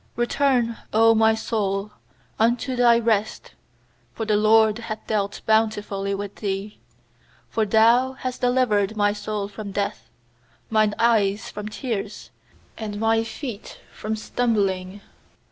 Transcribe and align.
7Return, 0.17 0.77
O 0.93 1.13
my 1.13 1.35
soul, 1.35 1.91
unto 2.39 2.75
thy 2.75 2.97
rest; 2.97 3.51
For 4.13 4.25
the 4.25 4.35
LORD 4.35 4.79
hath 4.79 5.05
dealt 5.05 5.41
bountifully 5.45 6.15
with 6.15 6.37
thee. 6.37 6.79
8For 7.53 7.69
Thou 7.69 8.11
hast 8.13 8.41
delivered 8.41 8.97
my 8.97 9.13
soul 9.13 9.47
from 9.47 9.71
death, 9.71 10.09
Mine 10.71 10.95
eyes 10.97 11.51
from 11.51 11.69
tears, 11.69 12.31
And 12.79 12.99
my 12.99 13.23
feet 13.23 13.79
from 13.93 14.15
stumbling. 14.15 15.01